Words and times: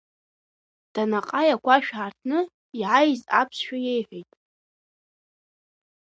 Данаҟаи 0.93 1.49
агәашә 1.55 1.91
аартны 1.99 2.39
иааиз 2.79 3.21
аԥсшәа 3.39 3.77
иеиҳәеит… 3.81 4.31